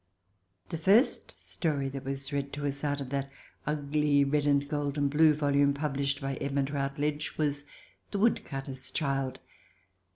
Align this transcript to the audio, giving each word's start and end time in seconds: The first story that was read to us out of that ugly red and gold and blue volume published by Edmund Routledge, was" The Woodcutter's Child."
The 0.71 0.79
first 0.79 1.35
story 1.39 1.87
that 1.89 2.05
was 2.05 2.33
read 2.33 2.51
to 2.53 2.65
us 2.65 2.83
out 2.83 3.01
of 3.01 3.11
that 3.11 3.29
ugly 3.67 4.23
red 4.23 4.47
and 4.47 4.67
gold 4.67 4.97
and 4.97 5.11
blue 5.11 5.35
volume 5.35 5.75
published 5.75 6.19
by 6.19 6.37
Edmund 6.37 6.71
Routledge, 6.71 7.37
was" 7.37 7.65
The 8.09 8.17
Woodcutter's 8.17 8.89
Child." 8.89 9.37